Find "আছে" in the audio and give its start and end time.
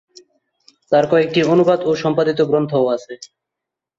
2.95-3.13